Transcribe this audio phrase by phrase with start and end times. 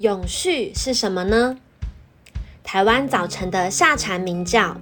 [0.00, 1.58] 永续是什么呢？
[2.64, 4.74] 台湾早晨的夏蝉鸣叫，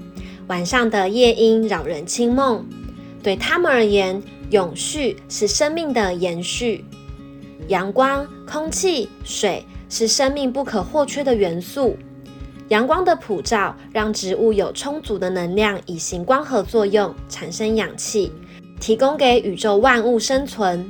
[0.46, 2.64] 晚上的夜莺扰人清梦。
[3.20, 6.84] 对他们而言，永续是生命的延续。
[7.66, 11.96] 阳光、空气、水是生命不可或缺的元素。
[12.68, 18.30] 阳光的普照让植物有充足的能量，以行光合作用，产生氧气，
[18.80, 20.88] 提供给宇宙万物生存。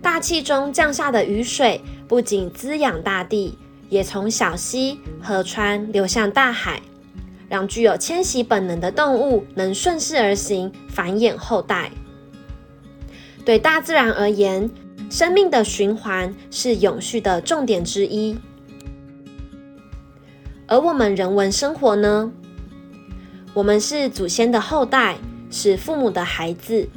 [0.00, 1.80] 大气中降下的雨水。
[2.10, 3.56] 不仅滋养大地，
[3.88, 6.82] 也从小溪、河川流向大海，
[7.48, 11.92] 让具有迁徙本能的动物能顺势而行，繁衍后代。
[13.44, 14.68] 对大自然而言，
[15.08, 18.36] 生命的循环是永续的重点之一。
[20.66, 22.32] 而我们人文生活呢？
[23.54, 25.16] 我们是祖先的后代，
[25.48, 26.88] 是父母的孩子，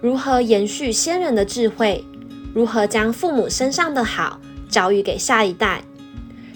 [0.00, 2.04] 如何延续先人的智慧？
[2.54, 4.40] 如何将父母身上的好？
[4.74, 5.84] 教育给下一代，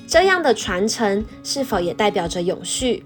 [0.04, 3.04] 这样的传承是否也代表着永续？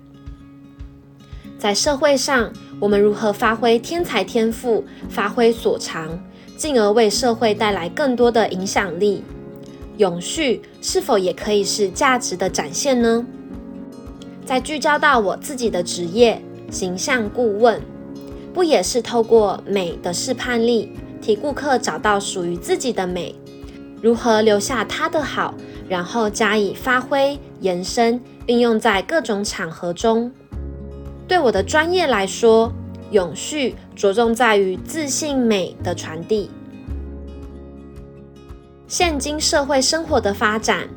[1.59, 6.19] 在社会上，我们如何发挥天才天赋，发挥所长，
[6.57, 9.23] 进而为社会带来更多的影响力？
[9.99, 13.27] 永续是否也可以是价值的展现呢？
[14.47, 16.41] 在聚焦到我自己的职业——
[16.73, 17.83] 形象顾问，
[18.55, 23.35] 不也是透过美的试判力，替顾客找到属于自己的美？
[24.03, 25.55] 如何留下他的好，
[25.89, 30.31] 然后加以发挥、延伸，运用在各种场合中？
[31.29, 32.73] 对我的专业来说，
[33.13, 36.51] 永续着重在于自信美的传递。
[38.89, 40.89] 现今社会生活的发展，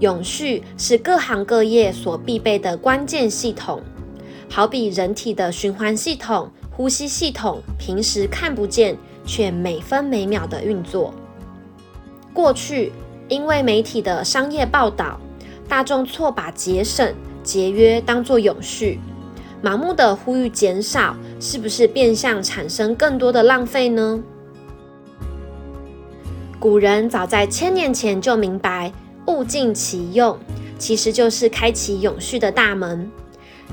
[0.00, 3.82] 永续是各行各业所必备的关键系统。
[4.50, 11.14] 好比人体的循环系统、呼吸系统，平时看不见，却每分每秒的运作。
[12.32, 12.92] 过去，
[13.28, 15.18] 因为媒体的商业报道，
[15.68, 19.00] 大众错把节省节约当作永续，
[19.62, 24.22] 盲目的呼吁减少，是不是变相产生更多的浪费呢？
[26.58, 28.92] 古人早在千年前就明白，
[29.26, 30.38] 物尽其用，
[30.78, 33.10] 其实就是开启永续的大门。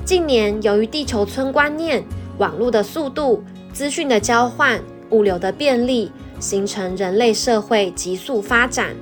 [0.04, 2.02] 近年，由于地球村观念、
[2.38, 4.80] 网络的速度、资讯的交换、
[5.10, 6.10] 物流的便利。
[6.38, 8.94] 形成人类社会急速发展，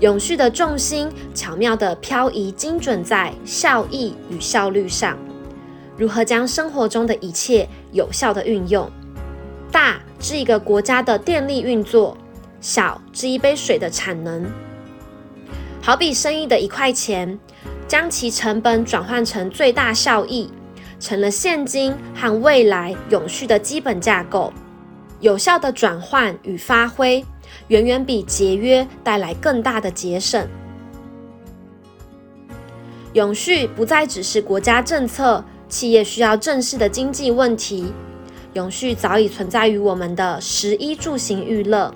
[0.00, 5.16] 永续的重心巧妙地漂移，精准在效益与效率上。
[5.96, 8.90] 如何将生活中的一切有效地运用？
[9.70, 12.16] 大至一个国家的电力运作，
[12.60, 14.44] 小至一杯水的产能。
[15.80, 17.38] 好比生意的一块钱，
[17.86, 20.50] 将其成本转换成最大效益，
[20.98, 24.52] 成了现今和未来永续的基本架构。
[25.24, 27.24] 有效的转换与发挥，
[27.68, 30.46] 远远比节约带来更大的节省。
[33.14, 37.90] 永续不再只是国家政策、企业需要正视的经济问题，
[38.52, 41.94] 永续早已存在于我们的食衣住行娱乐。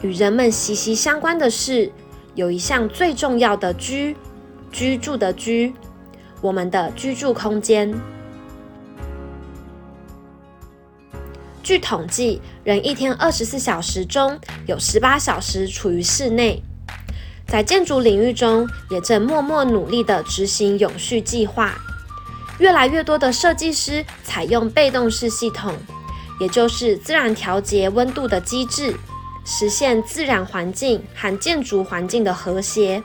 [0.00, 1.90] 与人们息息相关的是，
[2.36, 4.16] 有一项最重要的居
[4.70, 5.74] 居住的居，
[6.40, 7.92] 我们的居住空间。
[11.62, 14.36] 据统计，人一天二十四小时中
[14.66, 16.60] 有十八小时处于室内。
[17.46, 21.74] 在建筑领域中，也正默默努力地执行永续计划。
[22.58, 25.72] 越来越多的设计师采用被动式系统，
[26.40, 28.96] 也就是自然调节温度的机制，
[29.44, 33.00] 实现自然环境和建筑环境的和谐。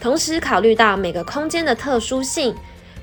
[0.00, 2.54] 同时，考虑到每个空间的特殊性，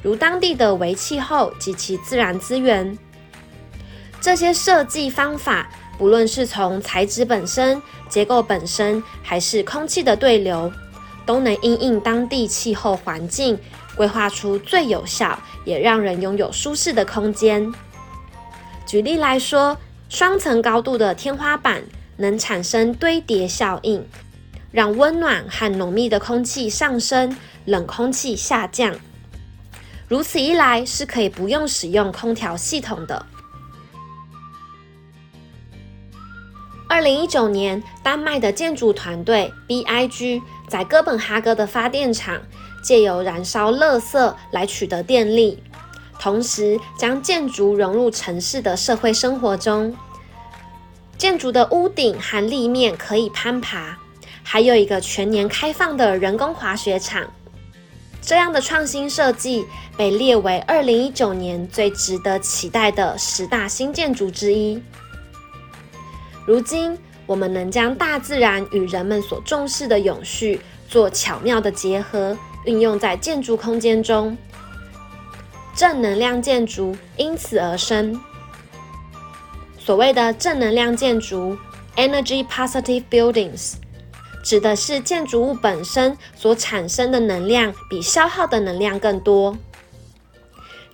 [0.02, 2.98] 如当地的微气候及其自然资源。
[4.20, 10.72] 这些设计方法，不论是从材质本身、结构本身，还是空气的对流，
[11.26, 13.58] 都能因应当地气候环境，
[13.96, 17.72] 规划出最有效也让人拥有舒适的空间。
[18.86, 19.78] 举例来说，
[20.10, 21.84] 双层高度的天花板
[22.18, 24.06] 能产生堆叠效应，
[24.72, 27.36] 让温暖和浓密的空气上升，
[27.66, 28.94] 冷空气下降。
[30.08, 33.26] 如此一来，是可以不用使用空调系统的。
[36.90, 42.42] 二零一九年，丹麦的建筑团队 BIG 在哥本哈根的发电厂
[42.82, 45.62] 借由燃烧垃圾来取得电力，
[46.18, 49.94] 同时将建筑融入城市的社会生活中。
[51.18, 53.98] 建筑的屋顶和立面可以攀爬，
[54.42, 57.28] 还有一个全年开放的人工滑雪场。
[58.22, 59.66] 这样的创新设计
[59.98, 64.82] 被列为二零一九年最值得期待的十大新建筑之一。
[66.48, 74.38] 如今，我们能将大自然与人们所重视的永续做巧妙的结合，运用在建筑空间中，
[75.76, 78.18] 正能量建筑因此而生。
[79.78, 81.58] 所谓的正能量建筑
[81.98, 83.74] （Energy Positive Buildings）
[84.42, 89.58] 指的是建筑物本身所产生的能量比消耗的能量更多。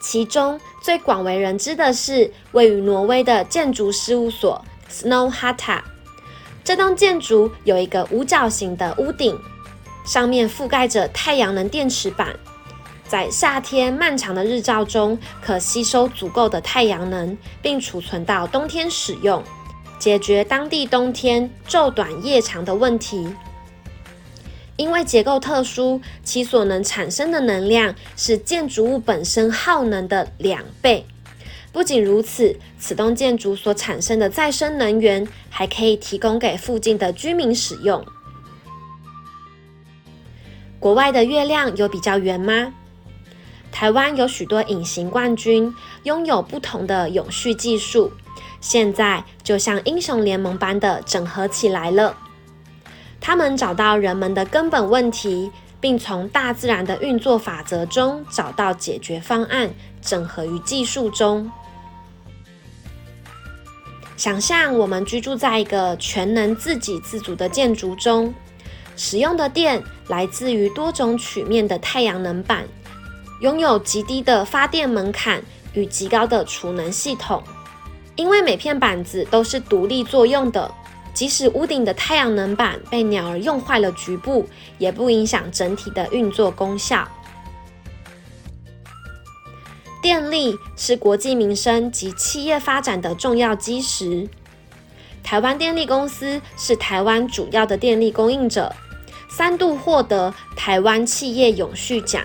[0.02, 5.82] 其中最广为人知的是位于挪威的建筑事务所 Snow Hutta。
[6.64, 9.38] 这栋建筑有一个五角形的屋顶，
[10.06, 12.34] 上面覆盖着太阳能电池板。
[13.06, 19.44] 在夏天漫长的日照中，可吸收足够的太阳能，并储存到冬天使用，
[20.00, 23.34] 解决当地冬天昼短夜长的问题。
[24.78, 31.06] 因为结构特殊，其所能产生的能量是建筑物本身耗能的两倍。
[31.74, 38.06] 不仅如此，此栋建筑所产生的再生能源还可以提供给附近的居民使用。
[40.80, 42.72] 国外的月亮有比较圆吗？
[43.72, 45.74] 台湾有许多隐形冠军，
[46.04, 48.12] 拥有不同的永续技术，
[48.62, 52.16] 现在就像英雄联盟般的整合起来了。
[53.20, 55.50] 他们找到人们的根本问题，
[55.80, 59.72] 并从大自然的运作法则中找到解决方案，
[60.02, 61.52] 整合于技术中。
[64.16, 68.34] 想象我们居住在一个全能自给自足的建筑中，
[68.96, 72.64] 使用的电来自于多种曲面的太阳能板。
[73.42, 75.44] 拥有极低的发电门槛
[75.74, 77.44] 与极高的储能系统，
[78.16, 80.72] 因为每片板子都是独立作用的，
[81.14, 87.06] 即使屋顶的太阳能板被鸟儿用坏了局部，也不影响整体的运作功效。
[90.04, 94.28] 电力是国计民生及企业发展的重要基石。
[95.24, 98.76] 台湾电力公司是台湾主要的电力供应者，
[99.30, 102.22] 三度获得台湾企业永续奖。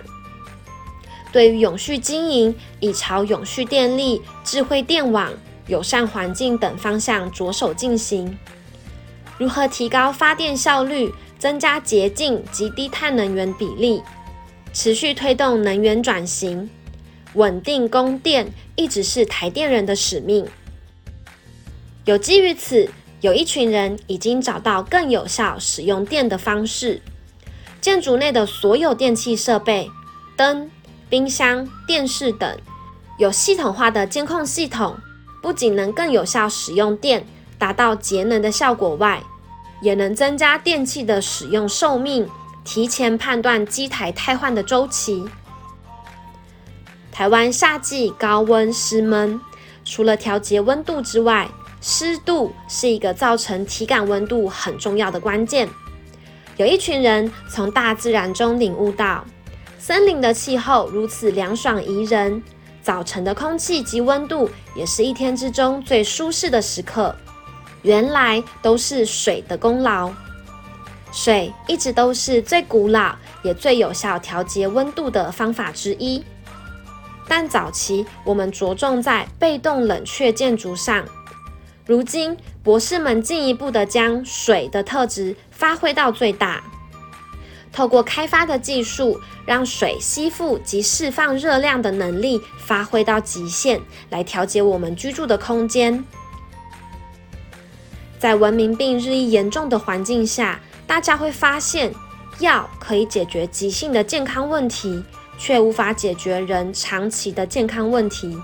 [1.31, 5.33] 对于永续经营，已朝永续电力、智慧电网、
[5.69, 8.37] 友善环境等方向着手进行。
[9.39, 14.03] 如何提高发电效率，增加洁净及低碳能源比例，
[14.73, 16.69] 持续推动能源转型，
[17.35, 20.47] 稳定供电，一直是台电人的使命。
[22.05, 22.91] 有基于此，
[23.21, 27.03] 有一群人已经找到更有效使用电的方式。
[27.81, 29.91] 建筑内的所有电器设备，
[30.37, 30.71] 灯。
[31.11, 32.59] 冰箱、电视等
[33.19, 34.95] 有系统化的监控系统，
[35.41, 37.27] 不仅能更有效使用电，
[37.57, 39.23] 达到节能的效果外，
[39.81, 42.29] 也能增加电器的使用寿命，
[42.63, 45.25] 提前判断机台汰换的周期。
[47.19, 49.41] 台湾夏季高温湿闷，
[49.85, 51.49] 除了调节温度之外，
[51.81, 55.69] 湿度是一个造成体感温度很重要的关键。
[56.59, 59.25] 有一群人从大自然中领悟到。
[59.81, 62.41] 森林的气候如此凉爽宜人，
[62.82, 67.12] 早晨的空气及温度也是一天之中最舒适的时刻。
[67.82, 70.09] 原来都是水的功劳。
[71.11, 73.12] 水一直都是最古老
[73.43, 76.23] 也最有效调节温度的方法之一。
[77.29, 81.05] 但早期我们着重在被动冷却建筑上，
[81.87, 86.63] 如今博士们进一步的将水的特质发挥到最大。
[87.71, 93.81] 透过开发的技术，让水吸附及释放热量的能力发挥到极限，
[94.11, 96.03] 来调节我们居住的空间。
[98.19, 100.58] 在文明病日益严重的环境下，
[100.89, 101.94] 大家会发现，
[102.41, 105.05] 药可以解决急性的健康问题，
[105.39, 108.37] 却无法解决人长期的健康问题。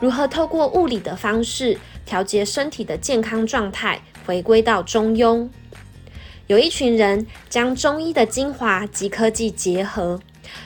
[0.00, 5.48] 如何透过物理的方式调节身体的健康状态，回归到中庸？
[6.46, 10.18] 有一群人将中医的精华及科技结合，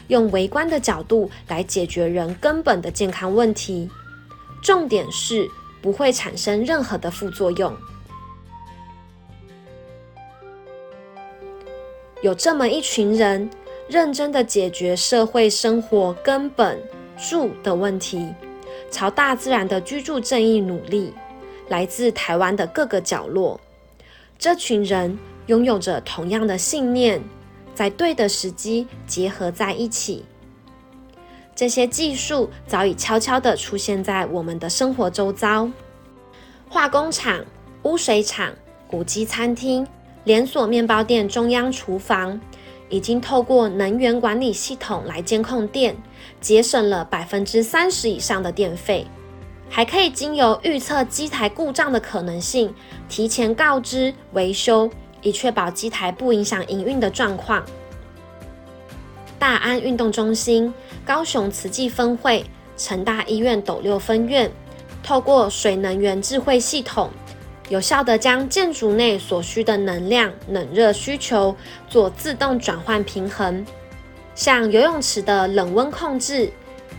[0.07, 3.91] 用微观的角度来解决人根本的健康问题。
[4.63, 5.47] 重点是
[5.83, 7.77] 不会产生任何的副作用。
[12.23, 13.51] 有这么一群人，
[13.89, 16.83] 认真的解决社会生活根本
[17.17, 18.33] 住的问题，
[18.91, 21.13] 朝大自然的居住正义努力。
[21.69, 23.61] 来自台湾的各个角落，
[24.39, 25.19] 这群人。
[25.47, 27.23] 拥有着同样的信念，
[27.75, 30.25] 在对的时机结合在一起。
[31.55, 35.71] 这些技术早已悄悄地出现在我们的生活周遭：
[36.71, 37.45] 化工厂、
[37.83, 38.55] 污水厂、
[38.89, 39.87] 古迹餐厅、
[40.25, 42.41] 连锁面包店、中央厨房，
[42.95, 45.97] 已经透过能源管理系统来监控电，
[46.41, 49.05] 节省了百分之三十以上的电费。
[49.69, 52.73] 还可以经由预测机台故障的可能性，
[53.09, 54.89] 提前告知维修。
[55.23, 57.65] 以确保机台不影响营运的状况。
[59.41, 60.73] 大安运动中心、
[61.05, 62.45] 高雄慈济分会、
[62.77, 64.53] 成大医院斗六分院，
[65.03, 67.11] 透过水能源智慧系统，
[67.71, 71.57] 有效地将建筑内所需的能量冷热需求
[71.89, 73.65] 做自动转换平衡，
[74.35, 76.53] 像游泳池的冷温控制、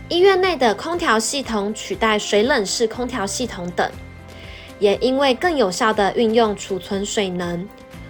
[0.08, 3.88] 医院内的空调系统取代水冷式空调系统等，
[4.78, 7.68] 也因为更有效地运用储存水能。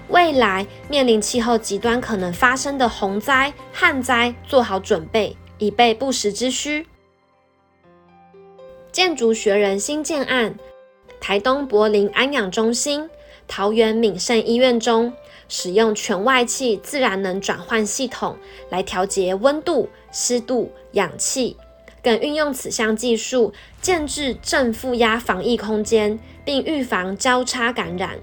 [0.09, 6.87] 未来面临气候极端可能发生的洪灾、旱灾，做好准备，以备不时之需。
[8.93, 10.55] 建筑学人新建案，
[11.21, 13.09] 台东柏林安养中心、
[13.49, 15.13] 桃园敏盛医院中，
[15.49, 18.37] 使用全外气自然能转换系统
[18.71, 21.57] 来调节温度、湿度、氧气，
[22.03, 28.19] 更运用此项技术建制正负压防疫空间，并预防交叉感染。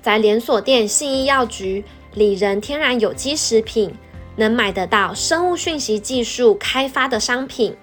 [0.00, 1.84] 在连锁店信义药局，
[2.14, 3.92] 里仁天然有机食品
[4.36, 7.74] 能买得到生物讯息技术开发的商品，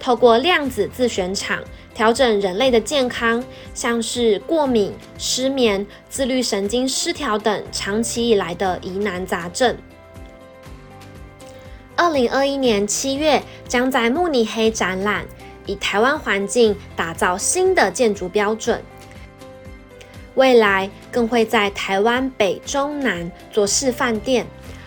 [0.00, 1.62] 透过量子自选场
[1.94, 3.42] 调整人类的健康，
[3.74, 9.76] 像是过敏、失眠、自律神经失调等长期以来的疑难杂症。
[11.96, 15.26] 二零二一年七月将在慕尼黑展览，
[15.66, 18.80] 以台湾环境打造新的建筑标准。
[20.36, 24.46] 未来更会在台湾北中南做示范店，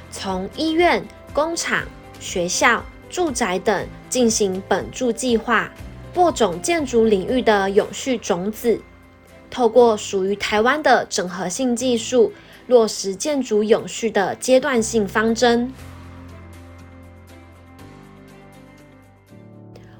[0.10, 1.84] 从医院、工厂、
[2.22, 5.74] 学校、住宅等进行本住计划，
[6.13, 8.80] 播种建筑领域的永续种子。
[9.50, 12.32] 透过属于台湾的整合性技术，
[12.68, 15.74] 落实建筑永续的阶段性方针。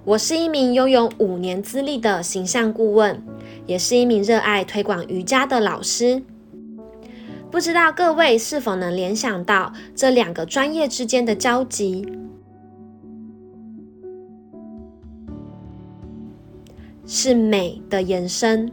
[0.04, 3.24] 我是一名拥有五年资历的形象顾问。
[3.68, 6.24] 也是一名热爱推广瑜伽的老师，
[7.52, 12.06] 不知道各位是否能联想到这两个专业之间的交集？
[17.14, 18.72] 是美的延伸。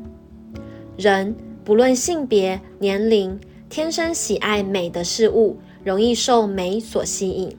[0.96, 3.36] 人不论性别、年龄，
[3.68, 7.56] 天生喜爱美的事物，容易受美所吸引。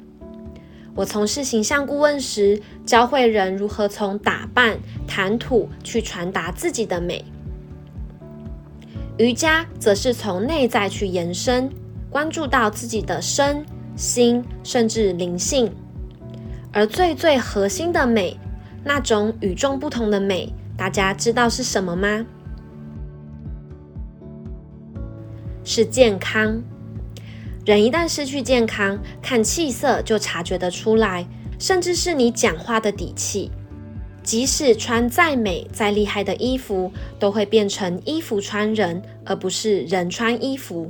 [0.95, 7.25] 我从事形象顾问时，教会人如何从打扮、谈吐去传达自己的美。
[9.17, 11.69] 瑜伽则是从内在去延伸，
[12.09, 13.65] 关注到自己的身
[13.97, 15.69] 心，甚至灵性。
[16.71, 18.39] 而最最核心的美，
[18.81, 22.25] 那种与众不同的美，大家知道是什么吗？
[25.65, 26.63] 是健康。
[27.65, 31.27] 人一旦失去健康，看气色就察觉得出来，
[31.59, 33.51] 甚至是你讲话的底气。
[34.23, 40.89] 即使穿再美、再厉害的衣服，都会变成衣服穿人，而不是人穿衣服。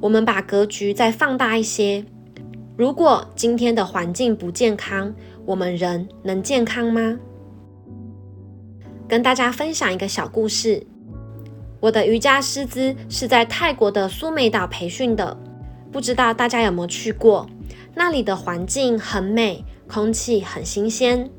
[0.00, 2.04] 我们把格局再放大一些，
[2.76, 5.12] 如果今天的环境不健康，
[5.44, 7.18] 我们人能健康吗？
[9.08, 10.86] 跟大家分享一个小故事。
[11.80, 15.36] 我的瑜伽师资是在泰国的苏梅岛培训的。
[15.92, 17.46] 不知道大家有没有去过？
[17.94, 21.30] 那里的环境很美，空气很新鲜。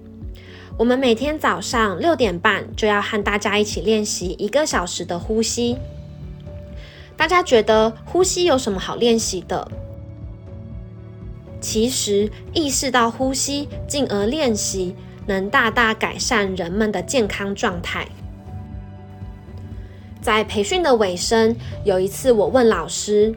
[0.77, 5.77] 我们每天早上六点半就要和大家一起练习一个小时的呼吸。
[7.17, 9.69] 大家觉得呼吸有什么好练习的？
[11.59, 18.07] 其实意识到呼吸，进而练习，能大大改善人们的健康状态。
[20.21, 23.35] 在培训的尾声，有一次我问老师。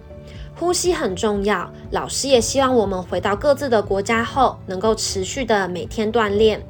[0.54, 6.60] 呼吸很重要，老师也希望我们回到各自的国家后，能够持续的每天锻炼。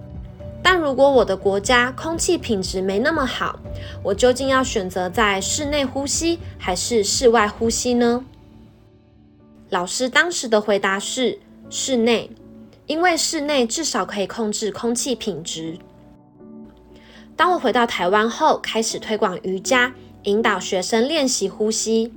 [0.62, 3.58] 但如果我的国家空气品质没那么好，
[4.02, 8.22] 我究竟要选择在室内呼吸还是室外呼吸呢？
[9.70, 11.38] 老师当时的回答是
[11.70, 12.30] 室内，
[12.88, 15.78] 因为室内至少可以控制空气品质。
[17.36, 19.92] 当我回到台湾后，开始推广瑜伽，
[20.24, 22.12] 引导学生练习呼吸。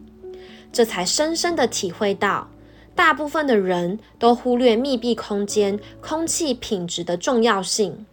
[0.72, 2.50] 这才深深的体会到，
[2.96, 8.06] 大部分的人都忽略密闭空间空气品质的重要性。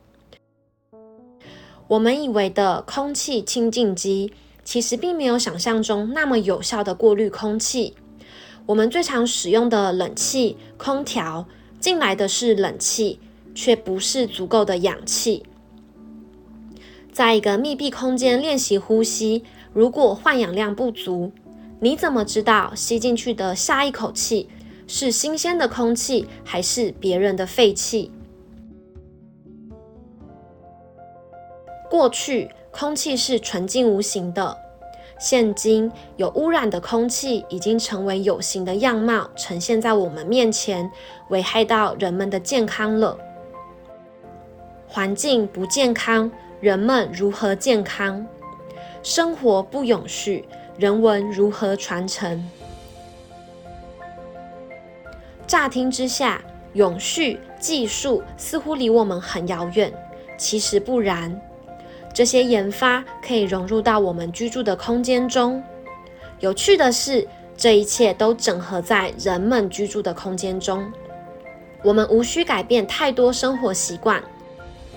[1.86, 4.32] 我们以为的空气清净机，
[4.64, 7.94] 其实并没有想象中那么有效的过滤空气。
[8.66, 11.46] 我们最常使用的冷气、空调，
[11.80, 13.20] 进来的是冷气，
[13.54, 15.44] 却不是足够的氧气。
[17.12, 21.32] 在一个密闭空间练习呼吸，如果换氧量不足，
[21.80, 24.48] 你怎么知道吸进去的下一口气
[24.86, 28.10] 是新鲜的空气，还是别人的废气？
[31.90, 34.56] 过去空气是纯净无形的，
[35.18, 40.88] 现今有污染的空气已经成为有形的样貌，呈现在我们面前，
[41.28, 43.18] 危害到人们的健康了。
[44.86, 48.24] 环境不健康，人们如何健康？
[49.02, 50.44] 生活不永续，
[50.78, 52.48] 人文如何传承？
[55.48, 56.40] 乍听之下，
[56.74, 59.92] 永续技术似乎离我们很遥远，
[60.36, 61.40] 其实不然。
[62.18, 65.62] 这些研发可以融入到我们居住的空间中。
[66.40, 67.24] 有趣的是，
[67.56, 70.92] 这一切都整合在人们居住的空间中。
[71.84, 74.20] 我们无需改变太多生活习惯，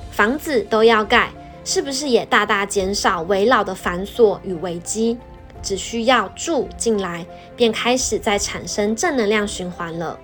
[0.09, 1.29] 房子都要盖，
[1.63, 5.19] 是不是也大大减少围老的繁琐与危机？
[5.61, 7.23] 只需要住进来，
[7.55, 10.19] 便开始在产生正能量循环了。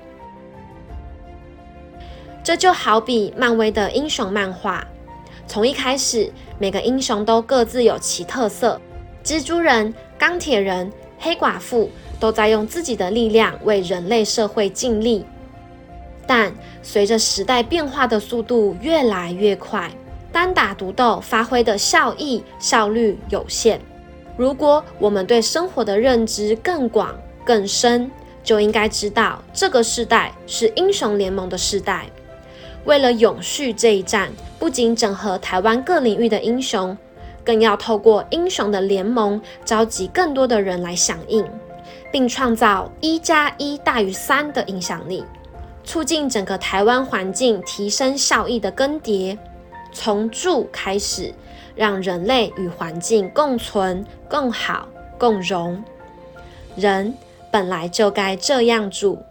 [2.44, 4.84] 这就好比漫威的英雄漫画。
[5.48, 8.80] 从一开始，每个英雄都各自有其特色。
[9.24, 11.90] 蜘蛛人、钢铁人、黑寡妇
[12.20, 15.26] 都在用自己的力量为人类社会尽力。
[16.28, 19.90] 但随着时代变化的速度越来越快，
[20.34, 23.80] 单打独斗发挥的效益效率有限。
[24.36, 28.12] 如果我们对生活的认知更广更深，
[28.44, 32.06] 就应该知道这个时代是英雄联盟的时代。
[32.88, 36.98] 为了永续这一战，不仅整合台湾各领域的英雄，
[37.44, 41.46] 更要透过英雄的联盟，召集更多的人来响应，
[42.14, 45.22] 并创造一加一大于三的影响力，
[45.84, 49.38] 促进整个台湾环境提升效益的更迭。
[49.92, 51.34] 从住开始，
[51.76, 55.84] 让人类与环境共存、共好、共荣。
[56.78, 57.14] 人
[57.52, 59.22] 本来就该这样住。